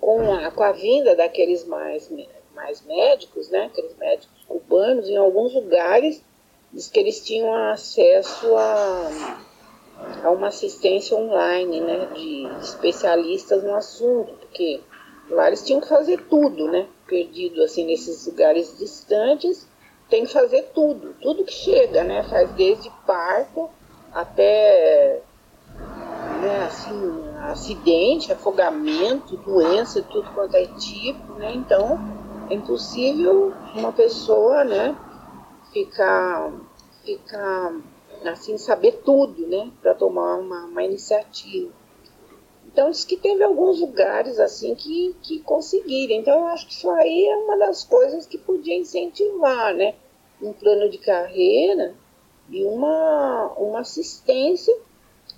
com 0.00 0.32
a, 0.32 0.50
com 0.50 0.62
a 0.64 0.72
vinda 0.72 1.14
daqueles 1.14 1.64
mais, 1.64 2.10
mais 2.52 2.84
médicos, 2.84 3.48
né? 3.50 3.66
Aqueles 3.66 3.96
médicos 3.96 4.42
cubanos, 4.48 5.08
em 5.08 5.16
alguns 5.16 5.54
lugares 5.54 6.24
diz 6.72 6.88
que 6.88 7.00
eles 7.00 7.20
tinham 7.20 7.52
acesso 7.70 8.56
a, 8.56 9.38
a 10.24 10.30
uma 10.30 10.48
assistência 10.48 11.16
online, 11.16 11.80
né, 11.80 12.06
de 12.14 12.46
especialistas 12.62 13.62
no 13.62 13.74
assunto, 13.74 14.32
porque 14.34 14.80
lá 15.28 15.48
eles 15.48 15.64
tinham 15.64 15.80
que 15.80 15.88
fazer 15.88 16.22
tudo, 16.28 16.68
né, 16.68 16.86
perdido 17.06 17.62
assim 17.62 17.84
nesses 17.84 18.26
lugares 18.26 18.78
distantes, 18.78 19.68
tem 20.08 20.24
que 20.24 20.32
fazer 20.32 20.70
tudo, 20.74 21.14
tudo 21.20 21.44
que 21.44 21.52
chega, 21.52 22.04
né, 22.04 22.22
faz 22.24 22.50
desde 22.52 22.90
parto 23.06 23.68
até 24.12 25.22
né, 26.40 26.64
assim, 26.66 27.28
acidente, 27.42 28.32
afogamento, 28.32 29.36
doença, 29.38 30.02
tudo 30.02 30.30
quanto 30.32 30.56
é 30.56 30.66
tipo, 30.66 31.34
né, 31.34 31.52
então 31.54 31.98
é 32.48 32.54
impossível 32.54 33.52
uma 33.74 33.92
pessoa, 33.92 34.64
né, 34.64 34.96
ficar, 35.72 36.52
ficar 37.04 37.80
assim, 38.28 38.58
saber 38.58 39.00
tudo, 39.04 39.46
né, 39.46 39.70
para 39.80 39.94
tomar 39.94 40.36
uma, 40.36 40.64
uma 40.64 40.84
iniciativa. 40.84 41.72
Então, 42.72 42.90
diz 42.90 43.04
que 43.04 43.16
teve 43.16 43.42
alguns 43.42 43.80
lugares 43.80 44.38
assim 44.38 44.74
que, 44.76 45.16
que 45.22 45.40
conseguiram. 45.40 46.14
Então, 46.14 46.38
eu 46.38 46.46
acho 46.46 46.66
que 46.66 46.72
isso 46.72 46.88
aí 46.90 47.26
é 47.26 47.36
uma 47.36 47.56
das 47.58 47.82
coisas 47.82 48.26
que 48.26 48.38
podia 48.38 48.76
incentivar, 48.76 49.74
né? 49.74 49.94
Um 50.40 50.52
plano 50.52 50.88
de 50.88 50.98
carreira 50.98 51.94
e 52.48 52.64
uma, 52.64 53.52
uma 53.56 53.80
assistência 53.80 54.76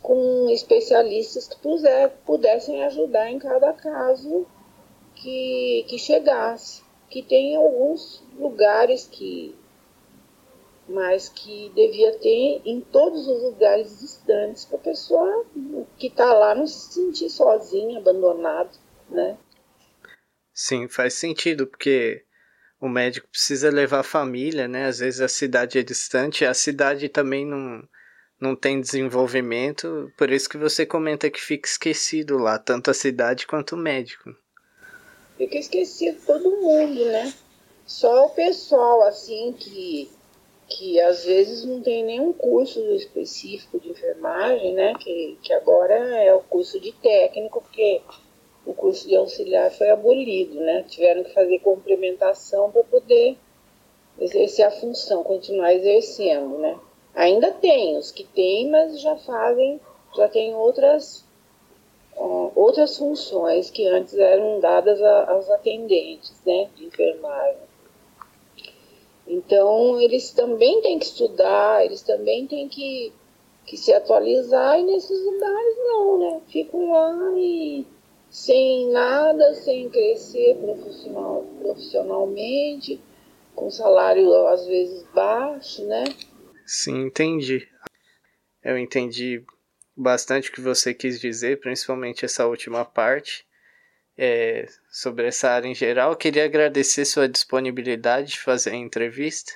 com 0.02 0.48
especialistas 0.50 1.48
que 1.48 1.58
puser, 1.58 2.10
pudessem 2.26 2.84
ajudar 2.84 3.30
em 3.30 3.38
cada 3.38 3.72
caso 3.72 4.46
que, 5.14 5.86
que 5.88 5.98
chegasse. 5.98 6.82
Que 7.08 7.22
tem 7.22 7.56
alguns 7.56 8.22
lugares 8.38 9.06
que 9.06 9.54
mas 10.92 11.28
que 11.28 11.70
devia 11.74 12.12
ter 12.18 12.60
em 12.64 12.80
todos 12.80 13.26
os 13.26 13.42
lugares 13.42 14.00
distantes 14.00 14.64
para 14.64 14.76
a 14.76 14.82
pessoa 14.82 15.46
que 15.98 16.08
está 16.08 16.32
lá 16.32 16.54
não 16.54 16.66
se 16.66 16.92
sentir 16.92 17.30
sozinha, 17.30 17.98
abandonada, 17.98 18.70
né? 19.08 19.38
Sim, 20.52 20.86
faz 20.86 21.14
sentido, 21.14 21.66
porque 21.66 22.24
o 22.78 22.88
médico 22.88 23.28
precisa 23.28 23.70
levar 23.70 24.00
a 24.00 24.04
família, 24.04 24.68
né? 24.68 24.86
Às 24.86 24.98
vezes 24.98 25.20
a 25.20 25.28
cidade 25.28 25.78
é 25.78 25.82
distante, 25.82 26.44
a 26.44 26.52
cidade 26.52 27.08
também 27.08 27.46
não, 27.46 27.82
não 28.38 28.54
tem 28.54 28.80
desenvolvimento, 28.80 30.12
por 30.18 30.30
isso 30.30 30.48
que 30.48 30.58
você 30.58 30.84
comenta 30.84 31.30
que 31.30 31.40
fica 31.40 31.66
esquecido 31.68 32.36
lá, 32.36 32.58
tanto 32.58 32.90
a 32.90 32.94
cidade 32.94 33.46
quanto 33.46 33.76
o 33.76 33.78
médico. 33.78 34.34
Fica 35.38 35.56
esquecido 35.56 36.18
todo 36.26 36.50
mundo, 36.50 37.04
né? 37.06 37.32
Só 37.86 38.26
o 38.26 38.30
pessoal, 38.30 39.02
assim, 39.02 39.54
que 39.58 40.10
que 40.76 40.98
às 41.00 41.24
vezes 41.24 41.64
não 41.64 41.82
tem 41.82 42.02
nenhum 42.02 42.32
curso 42.32 42.80
específico 42.94 43.78
de 43.78 43.90
enfermagem, 43.90 44.72
né? 44.72 44.94
Que, 44.98 45.38
que 45.42 45.52
agora 45.52 45.94
é 45.94 46.32
o 46.34 46.40
curso 46.40 46.80
de 46.80 46.92
técnico, 46.92 47.60
porque 47.60 48.00
o 48.64 48.72
curso 48.72 49.06
de 49.06 49.14
auxiliar 49.14 49.70
foi 49.70 49.90
abolido, 49.90 50.54
né? 50.54 50.82
Tiveram 50.88 51.24
que 51.24 51.34
fazer 51.34 51.58
complementação 51.58 52.70
para 52.70 52.82
poder 52.84 53.36
exercer 54.18 54.64
a 54.64 54.70
função, 54.70 55.22
continuar 55.22 55.74
exercendo, 55.74 56.58
né? 56.58 56.78
Ainda 57.14 57.50
tem 57.50 57.98
os 57.98 58.10
que 58.10 58.24
têm, 58.24 58.70
mas 58.70 59.00
já 59.00 59.16
fazem, 59.16 59.80
já 60.16 60.28
tem 60.28 60.54
outras 60.54 61.24
outras 62.54 62.98
funções 62.98 63.70
que 63.70 63.86
antes 63.86 64.14
eram 64.14 64.60
dadas 64.60 65.00
aos 65.02 65.48
atendentes, 65.50 66.32
né, 66.46 66.68
de 66.76 66.84
enfermagem. 66.84 67.71
Então, 69.32 69.98
eles 69.98 70.30
também 70.30 70.82
têm 70.82 70.98
que 70.98 71.06
estudar, 71.06 71.82
eles 71.82 72.02
também 72.02 72.46
têm 72.46 72.68
que, 72.68 73.10
que 73.64 73.78
se 73.78 73.90
atualizar, 73.90 74.78
e 74.78 74.82
nesses 74.82 75.24
lugares 75.24 75.76
não, 75.78 76.18
né? 76.18 76.40
Ficam 76.48 76.92
lá 76.92 77.32
e 77.38 77.86
sem 78.28 78.90
nada, 78.90 79.54
sem 79.54 79.88
crescer 79.88 80.54
profissional, 80.56 81.46
profissionalmente, 81.62 83.00
com 83.54 83.70
salário 83.70 84.46
às 84.48 84.66
vezes 84.66 85.02
baixo, 85.14 85.82
né? 85.86 86.04
Sim, 86.66 87.06
entendi. 87.06 87.66
Eu 88.62 88.76
entendi 88.76 89.42
bastante 89.96 90.50
o 90.50 90.52
que 90.52 90.60
você 90.60 90.92
quis 90.92 91.18
dizer, 91.18 91.58
principalmente 91.58 92.26
essa 92.26 92.46
última 92.46 92.84
parte. 92.84 93.46
É, 94.24 94.66
sobre 94.88 95.26
essa 95.26 95.50
área 95.50 95.66
em 95.66 95.74
geral. 95.74 96.12
Eu 96.12 96.16
queria 96.16 96.44
agradecer 96.44 97.04
sua 97.04 97.28
disponibilidade 97.28 98.28
de 98.28 98.38
fazer 98.38 98.70
a 98.70 98.76
entrevista. 98.76 99.54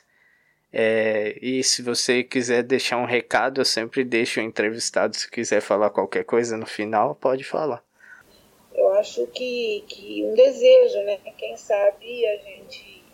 É, 0.72 1.38
e 1.40 1.62
se 1.62 1.82
você 1.82 2.24
quiser 2.24 2.64
deixar 2.64 2.96
um 2.96 3.04
recado, 3.04 3.60
eu 3.60 3.64
sempre 3.64 4.02
deixo 4.02 4.40
o 4.40 4.42
entrevistado. 4.42 5.14
Se 5.14 5.30
quiser 5.30 5.60
falar 5.60 5.90
qualquer 5.90 6.24
coisa 6.24 6.56
no 6.56 6.66
final, 6.66 7.14
pode 7.14 7.44
falar. 7.44 7.80
Eu 8.74 8.92
acho 8.94 9.24
que, 9.28 9.84
que 9.86 10.24
um 10.24 10.34
desejo, 10.34 10.98
né? 11.04 11.18
Quem 11.38 11.56
sabe 11.56 12.26
a 12.26 12.36
gente, 12.38 13.04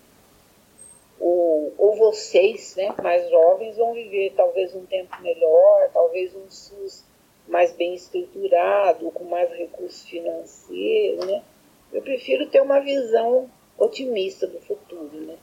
ou, 1.20 1.74
ou 1.76 1.96
vocês, 1.96 2.74
né, 2.76 2.94
mais 3.02 3.28
jovens, 3.28 3.76
vão 3.76 3.92
viver 3.92 4.32
talvez 4.34 4.74
um 4.74 4.86
tempo 4.86 5.20
melhor, 5.20 5.90
talvez 5.92 6.34
um 6.34 6.50
SUS 6.50 7.04
mais 7.48 7.72
bem 7.72 7.94
estruturado, 7.94 9.10
com 9.10 9.24
mais 9.24 9.50
recursos 9.52 10.02
financeiros, 10.08 11.26
né? 11.26 11.42
Eu 11.92 12.02
prefiro 12.02 12.48
ter 12.48 12.60
uma 12.60 12.80
visão 12.80 13.50
otimista 13.76 14.46
do 14.46 14.60
futuro, 14.60 15.10
né? 15.12 15.36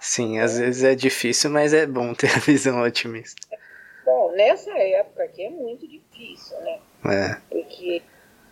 Sim, 0.00 0.38
às 0.38 0.58
vezes 0.58 0.84
é 0.84 0.94
difícil, 0.94 1.50
mas 1.50 1.72
é 1.72 1.86
bom 1.86 2.14
ter 2.14 2.30
a 2.34 2.38
visão 2.38 2.82
otimista. 2.82 3.46
Bom, 4.04 4.32
nessa 4.32 4.70
época 4.70 5.24
aqui 5.24 5.44
é 5.44 5.50
muito 5.50 5.86
difícil, 5.88 6.56
né? 6.60 6.78
É. 7.06 7.40
Porque 7.50 8.02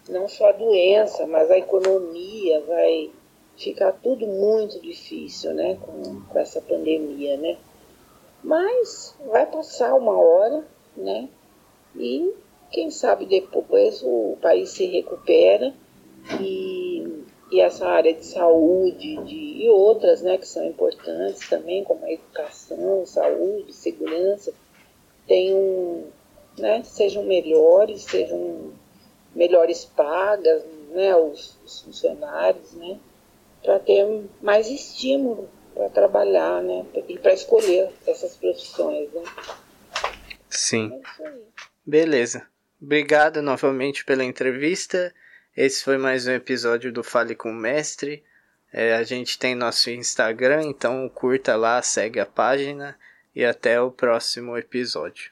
não 0.09 0.28
só 0.28 0.48
a 0.48 0.52
doença, 0.52 1.26
mas 1.26 1.50
a 1.50 1.59
economia 1.59 2.61
vai 2.62 3.11
ficar 3.57 3.92
tudo 3.92 4.26
muito 4.26 4.81
difícil, 4.81 5.52
né? 5.55 5.78
Com, 5.81 6.22
com 6.22 6.38
essa 6.38 6.61
pandemia, 6.61 7.37
né? 7.37 7.59
Mas 8.42 9.14
vai 9.26 9.46
passar 9.46 9.94
uma 9.94 10.18
hora, 10.18 10.64
né? 10.96 11.28
E 11.96 12.33
quem 12.70 12.90
sabe 12.90 13.26
depois 13.26 14.02
o 14.02 14.37
país 14.40 14.70
se 14.70 14.87
recupera 14.87 15.74
e, 16.40 17.24
e 17.50 17.61
essa 17.61 17.87
área 17.87 18.14
de 18.14 18.24
saúde 18.24 19.16
de, 19.24 19.62
e 19.62 19.68
outras 19.68 20.22
né, 20.22 20.38
que 20.38 20.48
são 20.48 20.64
importantes 20.66 21.48
também, 21.48 21.85
como 21.85 22.05
a 22.05 22.12
educação, 22.12 23.05
saúde, 23.05 23.72
segurança, 23.72 24.52
tenham, 25.26 26.05
né, 26.59 26.83
sejam 26.83 27.24
melhores, 27.24 28.02
sejam 28.05 28.72
melhores 29.35 29.85
pagas, 29.85 30.64
né, 30.90 31.14
os, 31.14 31.59
os 31.64 31.81
funcionários, 31.83 32.72
né, 32.72 32.98
para 33.62 33.78
ter 33.78 34.07
mais 34.40 34.68
estímulo 34.68 35.48
para 35.74 35.88
trabalhar, 35.88 36.62
né, 36.62 36.85
e 37.09 37.18
para 37.18 37.33
escolher 37.33 37.90
essas 38.07 38.37
profissões, 38.37 39.12
né. 39.12 39.22
Sim. 40.48 41.00
É 41.20 41.52
Beleza. 41.85 42.47
Obrigado 42.81 43.42
novamente 43.42 44.05
pela 44.05 44.25
entrevista. 44.25 45.14
Esse 45.57 45.85
foi 45.85 45.99
mais 45.99 46.27
um 46.27 46.33
episódio 46.33 46.92
do 46.92 47.03
Fale 47.03 47.35
com 47.35 47.51
o 47.51 47.55
Mestre. 47.55 48.25
É, 48.73 48.95
a 48.95 49.03
gente 49.03 49.38
tem 49.38 49.55
nosso 49.55 49.90
Instagram, 49.90 50.62
então 50.64 51.09
curta 51.09 51.57
lá, 51.57 51.83
segue 51.83 52.18
a 52.18 52.27
página 52.27 52.97
e 53.35 53.45
até 53.45 53.81
o 53.81 53.90
próximo 53.90 54.57
episódio. 54.57 55.31